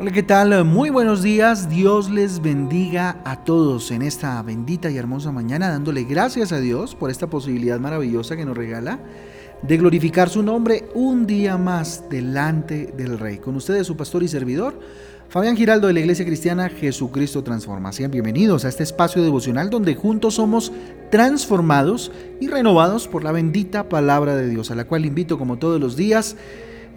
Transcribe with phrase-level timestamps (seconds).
[0.00, 0.64] Hola, ¿qué tal?
[0.64, 1.68] Muy buenos días.
[1.68, 6.94] Dios les bendiga a todos en esta bendita y hermosa mañana, dándole gracias a Dios
[6.94, 9.00] por esta posibilidad maravillosa que nos regala
[9.60, 13.38] de glorificar su nombre un día más delante del Rey.
[13.38, 14.78] Con ustedes su pastor y servidor,
[15.30, 17.92] Fabián Giraldo de la Iglesia Cristiana Jesucristo Transforma.
[17.92, 20.70] Sean bienvenidos a este espacio devocional donde juntos somos
[21.10, 25.80] transformados y renovados por la bendita palabra de Dios, a la cual invito como todos
[25.80, 26.36] los días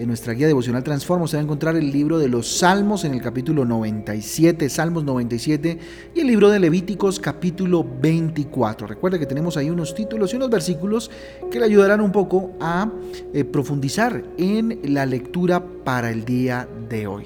[0.01, 3.13] en nuestra guía devocional Transformo se va a encontrar el libro de los Salmos en
[3.13, 5.77] el capítulo 97, Salmos 97,
[6.15, 8.87] y el libro de Levíticos capítulo 24.
[8.87, 11.11] Recuerda que tenemos ahí unos títulos y unos versículos
[11.51, 12.89] que le ayudarán un poco a
[13.31, 17.25] eh, profundizar en la lectura para el día de hoy.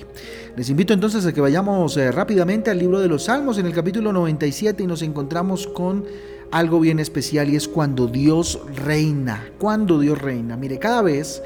[0.57, 3.73] Les invito entonces a que vayamos eh, rápidamente al libro de los Salmos en el
[3.73, 6.03] capítulo 97 y nos encontramos con
[6.51, 10.57] algo bien especial y es cuando Dios reina, cuando Dios reina.
[10.57, 11.41] Mire, cada vez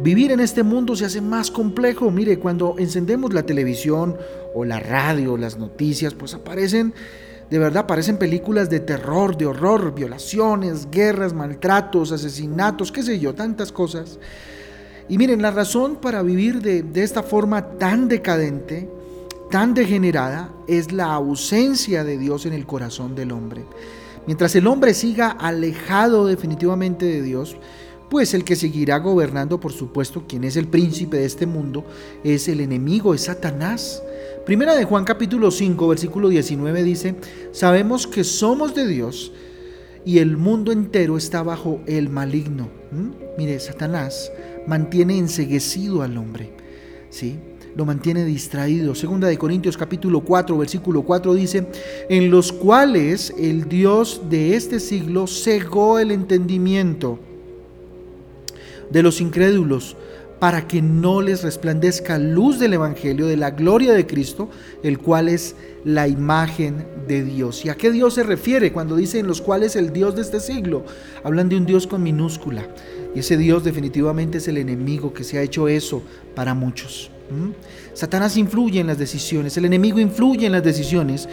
[0.00, 2.10] Vivir en este mundo se hace más complejo.
[2.12, 4.16] Mire, cuando encendemos la televisión
[4.54, 6.94] o la radio, las noticias, pues aparecen,
[7.50, 13.34] de verdad, aparecen películas de terror, de horror, violaciones, guerras, maltratos, asesinatos, qué sé yo,
[13.34, 14.20] tantas cosas.
[15.08, 18.88] Y miren, la razón para vivir de, de esta forma tan decadente,
[19.50, 23.64] tan degenerada, es la ausencia de Dios en el corazón del hombre.
[24.28, 27.56] Mientras el hombre siga alejado definitivamente de Dios,
[28.10, 31.84] pues el que seguirá gobernando, por supuesto, quien es el príncipe de este mundo,
[32.24, 34.02] es el enemigo, es Satanás.
[34.46, 37.16] Primera de Juan capítulo 5, versículo 19 dice,
[37.52, 39.32] sabemos que somos de Dios
[40.04, 42.70] y el mundo entero está bajo el maligno.
[42.92, 43.36] ¿Mm?
[43.36, 44.32] Mire, Satanás
[44.66, 46.50] mantiene enseguecido al hombre,
[47.10, 47.36] ¿sí?
[47.76, 48.94] Lo mantiene distraído.
[48.94, 51.66] Segunda de Corintios capítulo 4, versículo 4 dice,
[52.08, 57.20] en los cuales el Dios de este siglo cegó el entendimiento
[58.90, 59.96] de los incrédulos,
[60.38, 64.48] para que no les resplandezca luz del Evangelio, de la gloria de Cristo,
[64.82, 67.64] el cual es la imagen de Dios.
[67.64, 70.38] ¿Y a qué Dios se refiere cuando dice en los cuales el Dios de este
[70.38, 70.84] siglo?
[71.24, 72.68] Hablan de un Dios con minúscula.
[73.14, 76.02] Y ese Dios definitivamente es el enemigo que se ha hecho eso
[76.34, 77.10] para muchos.
[77.94, 81.28] Satanás influye en las decisiones, el enemigo influye en las decisiones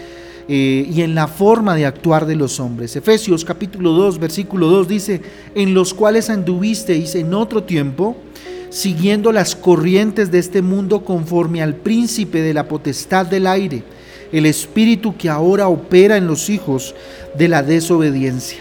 [0.47, 2.95] eh, y en la forma de actuar de los hombres.
[2.95, 5.21] Efesios capítulo 2, versículo 2 dice,
[5.55, 8.15] en los cuales anduvisteis en otro tiempo,
[8.69, 13.83] siguiendo las corrientes de este mundo conforme al príncipe de la potestad del aire,
[14.31, 16.93] el espíritu que ahora opera en los hijos
[17.35, 18.59] de la desobediencia.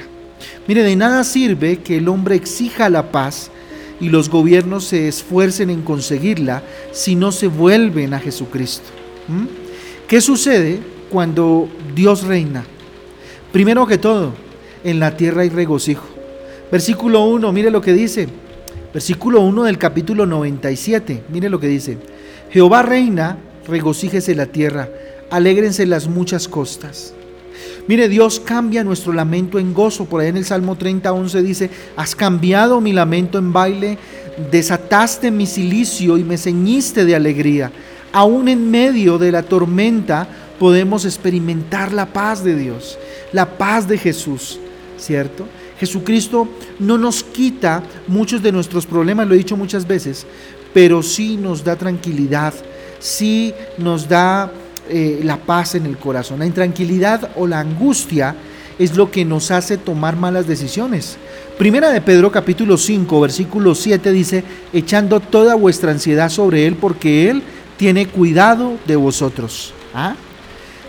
[0.67, 3.51] Mire, de nada sirve que el hombre exija la paz
[4.01, 6.63] y los gobiernos se esfuercen en conseguirla
[6.93, 8.87] si no se vuelven a Jesucristo.
[9.29, 9.45] ¿Mm?
[10.09, 10.94] ¿Qué sucede?
[11.15, 12.65] Cuando Dios reina.
[13.53, 14.33] Primero que todo,
[14.83, 16.03] en la tierra hay regocijo.
[16.73, 18.27] Versículo 1, mire lo que dice.
[18.93, 21.99] Versículo 1 del capítulo 97, mire lo que dice.
[22.51, 24.89] Jehová reina, regocíjese la tierra,
[25.31, 27.15] alégrense las muchas costas.
[27.87, 30.07] Mire, Dios cambia nuestro lamento en gozo.
[30.07, 33.99] Por ahí en el Salmo 30, 11 dice, has cambiado mi lamento en baile,
[34.51, 37.71] desataste mi silicio y me ceñiste de alegría.
[38.13, 42.99] Aún en medio de la tormenta, podemos experimentar la paz de Dios,
[43.33, 44.59] la paz de Jesús,
[44.97, 45.47] ¿cierto?
[45.79, 46.49] Jesucristo
[46.79, 50.27] no nos quita muchos de nuestros problemas, lo he dicho muchas veces,
[50.73, 52.55] pero sí nos da tranquilidad,
[52.99, 54.51] sí nos da
[54.89, 56.39] eh, la paz en el corazón.
[56.39, 58.37] La intranquilidad o la angustia
[58.79, 61.17] es lo que nos hace tomar malas decisiones.
[61.59, 67.31] Primera de Pedro capítulo 5 versículo 7 dice, echando toda vuestra ansiedad sobre Él porque
[67.31, 67.43] Él
[67.77, 69.73] tiene cuidado de vosotros.
[69.95, 70.17] ¿Ah?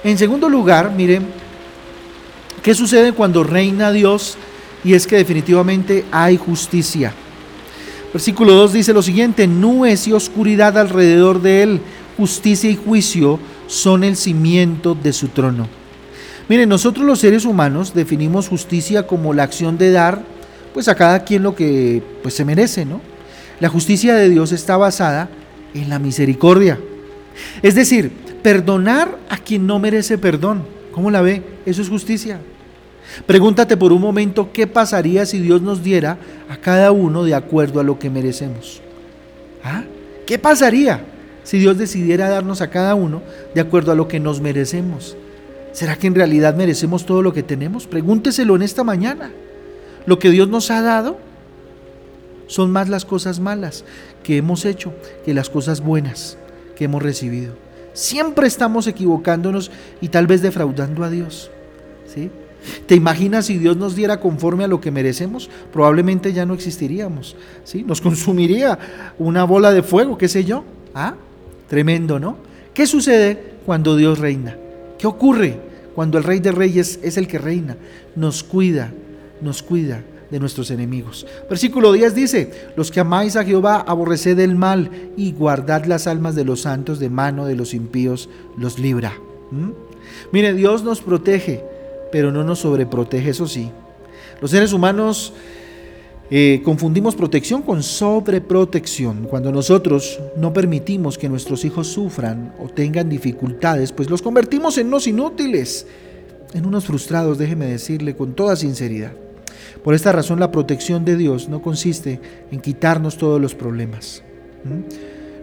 [0.06, 1.26] En segundo lugar, miren,
[2.62, 4.38] ¿qué sucede cuando reina Dios?
[4.84, 7.12] Y es que definitivamente hay justicia.
[8.14, 11.82] Versículo 2 dice lo siguiente, nubes y oscuridad alrededor de él,
[12.18, 15.68] justicia y juicio son el cimiento de su trono.
[16.50, 20.22] Miren, nosotros los seres humanos definimos justicia como la acción de dar
[20.76, 23.02] pues a cada quien lo que pues se merece, ¿no?
[23.60, 25.30] La justicia de Dios está basada
[25.74, 26.80] en la misericordia.
[27.64, 28.12] Es decir,
[28.46, 30.68] perdonar a quien no merece perdón.
[30.92, 31.42] ¿Cómo la ve?
[31.66, 32.40] Eso es justicia.
[33.26, 37.80] Pregúntate por un momento qué pasaría si Dios nos diera a cada uno de acuerdo
[37.80, 38.82] a lo que merecemos.
[39.64, 39.84] ¿Ah?
[40.28, 41.04] ¿Qué pasaría
[41.44, 43.24] si Dios decidiera darnos a cada uno
[43.56, 45.18] de acuerdo a lo que nos merecemos?
[45.72, 47.88] ¿Será que en realidad merecemos todo lo que tenemos?
[47.88, 49.32] Pregúnteselo en esta mañana.
[50.06, 51.18] Lo que Dios nos ha dado
[52.46, 53.86] son más las cosas malas
[54.22, 54.94] que hemos hecho
[55.26, 56.38] que las cosas buenas
[56.76, 57.65] que hemos recibido.
[57.96, 59.72] Siempre estamos equivocándonos
[60.02, 61.50] y tal vez defraudando a Dios.
[62.14, 62.30] ¿sí?
[62.86, 65.50] ¿Te imaginas si Dios nos diera conforme a lo que merecemos?
[65.72, 67.38] Probablemente ya no existiríamos.
[67.64, 67.84] ¿sí?
[67.84, 68.78] Nos consumiría
[69.18, 70.66] una bola de fuego, qué sé yo.
[70.94, 71.16] ¿Ah?
[71.70, 72.38] Tremendo, ¿no?
[72.74, 74.58] ¿Qué sucede cuando Dios reina?
[75.00, 75.58] ¿Qué ocurre
[75.96, 77.78] cuando el Rey de Reyes es el que reina?
[78.16, 78.92] Nos cuida,
[79.42, 81.26] nos cuida de nuestros enemigos.
[81.50, 86.36] Versículo 10 dice, los que amáis a Jehová, aborreced el mal y guardad las almas
[86.36, 89.14] de los santos de mano de los impíos, los libra.
[89.52, 89.72] ¿Mm?
[90.32, 91.64] Mire, Dios nos protege,
[92.12, 93.70] pero no nos sobreprotege, eso sí.
[94.42, 95.34] Los seres humanos
[96.32, 99.28] eh, confundimos protección con sobreprotección.
[99.30, 104.88] Cuando nosotros no permitimos que nuestros hijos sufran o tengan dificultades, pues los convertimos en
[104.88, 105.86] unos inútiles,
[106.54, 109.14] en unos frustrados, déjeme decirle con toda sinceridad.
[109.84, 112.20] Por esta razón la protección de Dios no consiste
[112.52, 114.24] en quitarnos todos los problemas.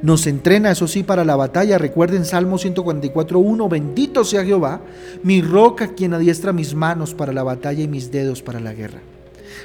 [0.02, 1.78] Nos entrena, eso sí, para la batalla.
[1.78, 4.80] Recuerden Salmo 144.1, bendito sea Jehová,
[5.22, 9.00] mi roca quien adiestra mis manos para la batalla y mis dedos para la guerra.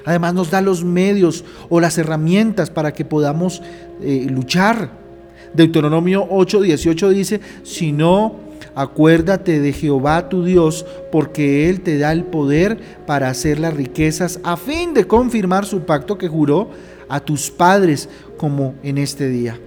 [0.05, 3.63] Además nos da los medios o las herramientas para que podamos
[4.01, 4.91] eh, luchar.
[5.53, 8.46] Deuteronomio 8:18 dice, si no,
[8.77, 12.77] acuérdate de Jehová tu Dios, porque Él te da el poder
[13.07, 16.69] para hacer las riquezas a fin de confirmar su pacto que juró
[17.09, 18.07] a tus padres
[18.37, 19.59] como en este día.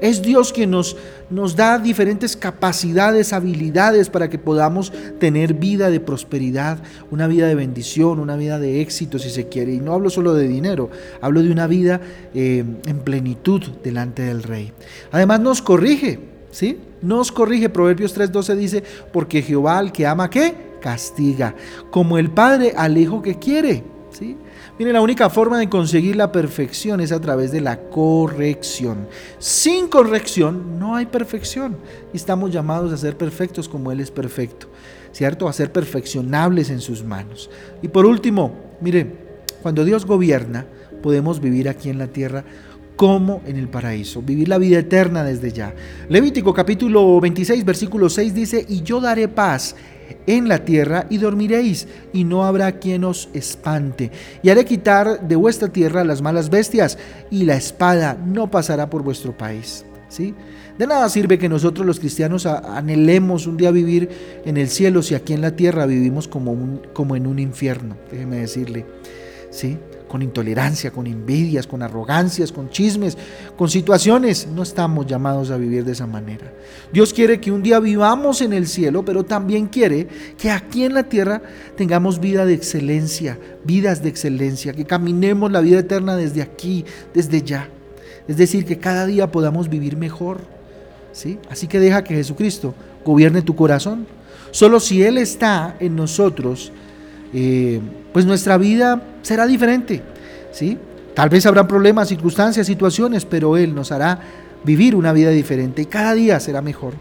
[0.00, 0.96] Es Dios quien nos,
[1.30, 6.78] nos da diferentes capacidades, habilidades para que podamos tener vida de prosperidad,
[7.10, 9.74] una vida de bendición, una vida de éxito si se quiere.
[9.74, 10.90] Y no hablo solo de dinero,
[11.20, 12.00] hablo de una vida
[12.34, 14.72] eh, en plenitud delante del Rey.
[15.12, 16.78] Además nos corrige, ¿sí?
[17.02, 17.68] Nos corrige.
[17.68, 20.74] Proverbios 3.12 dice, porque Jehová al que ama, ¿qué?
[20.80, 21.54] Castiga,
[21.90, 23.82] como el Padre al Hijo que quiere.
[24.12, 24.36] ¿sí?
[24.78, 29.08] Miren, la única forma de conseguir la perfección es a través de la corrección.
[29.38, 31.76] Sin corrección no hay perfección.
[32.12, 34.68] Estamos llamados a ser perfectos como Él es perfecto,
[35.12, 35.48] ¿cierto?
[35.48, 37.50] A ser perfeccionables en sus manos.
[37.82, 39.18] Y por último, miren,
[39.62, 40.66] cuando Dios gobierna,
[41.02, 42.44] podemos vivir aquí en la tierra
[42.96, 45.74] como en el paraíso, vivir la vida eterna desde ya.
[46.08, 49.74] Levítico capítulo 26, versículo 6 dice, y yo daré paz
[50.26, 54.10] en la tierra y dormiréis, y no habrá quien os espante.
[54.42, 56.98] Y haré quitar de vuestra tierra las malas bestias,
[57.30, 59.84] y la espada no pasará por vuestro país.
[60.08, 60.32] ¿Sí?
[60.78, 64.08] De nada sirve que nosotros los cristianos anhelemos un día vivir
[64.44, 68.36] en el cielo si aquí en la tierra vivimos como, como en un infierno, déjeme
[68.36, 68.86] decirle.
[69.50, 69.78] ¿Sí?
[70.14, 73.18] Con intolerancia, con envidias, con arrogancias, con chismes,
[73.56, 74.46] con situaciones.
[74.46, 76.52] No estamos llamados a vivir de esa manera.
[76.92, 80.06] Dios quiere que un día vivamos en el cielo, pero también quiere
[80.38, 81.42] que aquí en la tierra
[81.76, 87.42] tengamos vida de excelencia, vidas de excelencia, que caminemos la vida eterna desde aquí, desde
[87.42, 87.68] ya.
[88.28, 90.42] Es decir, que cada día podamos vivir mejor.
[91.10, 91.40] ¿sí?
[91.50, 92.72] Así que deja que Jesucristo
[93.04, 94.06] gobierne tu corazón.
[94.52, 96.70] Solo si Él está en nosotros,
[97.34, 97.80] eh,
[98.12, 100.00] pues nuestra vida será diferente.
[100.52, 100.78] ¿sí?
[101.14, 104.20] Tal vez habrá problemas, circunstancias, situaciones, pero Él nos hará
[104.64, 106.94] vivir una vida diferente y cada día será mejor.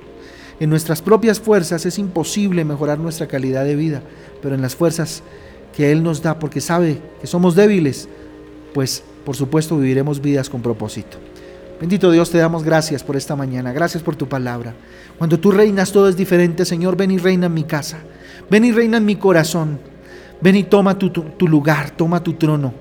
[0.60, 4.02] En nuestras propias fuerzas es imposible mejorar nuestra calidad de vida,
[4.42, 5.24] pero en las fuerzas
[5.76, 8.08] que Él nos da, porque sabe que somos débiles,
[8.74, 11.18] pues por supuesto viviremos vidas con propósito.
[11.80, 14.74] Bendito Dios, te damos gracias por esta mañana, gracias por tu palabra.
[15.18, 18.00] Cuando tú reinas todo es diferente, Señor, ven y reina en mi casa,
[18.50, 19.93] ven y reina en mi corazón.
[20.44, 22.74] Ven y toma tu, lugar, toma tu trono.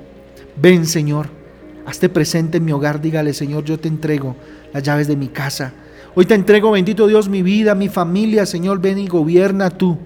[0.60, 1.28] Ven, Señor,
[1.86, 3.00] hazte presente en mi hogar.
[3.00, 4.34] Dígale, Señor, yo te entrego
[4.72, 5.72] las llaves de mi casa.
[6.16, 8.46] Hoy te entrego, bendito Dios, mi vida, mi familia.
[8.46, 9.96] Señor, ven y gobierna tú.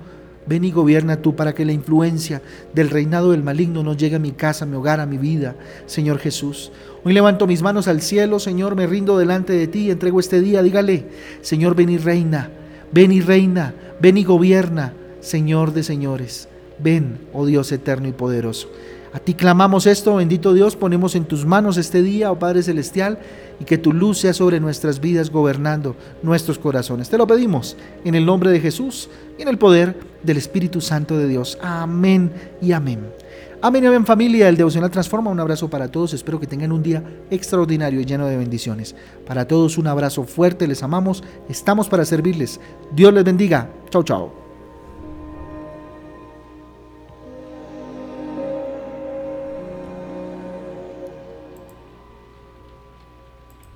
[0.46, 2.42] Ven y gobierna tú para que la influencia
[2.74, 5.56] del reinado del maligno no llegue a mi casa, a mi hogar, a mi vida,
[5.86, 6.70] Señor Jesús.
[7.04, 10.62] Hoy levanto mis manos al cielo, Señor, me rindo delante de ti entrego este día.
[10.62, 11.06] Dígale,
[11.40, 12.50] Señor, ven y reina,
[12.92, 16.48] ven y reina, ven y gobierna, Señor de señores.
[16.78, 18.68] Ven, oh Dios eterno y poderoso.
[19.16, 23.18] A ti clamamos esto, bendito Dios, ponemos en tus manos este día, oh Padre Celestial,
[23.58, 27.08] y que tu luz sea sobre nuestras vidas gobernando nuestros corazones.
[27.08, 31.16] Te lo pedimos en el nombre de Jesús y en el poder del Espíritu Santo
[31.16, 31.56] de Dios.
[31.62, 32.30] Amén
[32.60, 33.00] y amén.
[33.62, 35.30] Amén y amén familia, el devocional transforma.
[35.30, 38.94] Un abrazo para todos, espero que tengan un día extraordinario y lleno de bendiciones.
[39.26, 42.60] Para todos un abrazo fuerte, les amamos, estamos para servirles.
[42.94, 43.70] Dios les bendiga.
[43.88, 44.45] Chao, chao.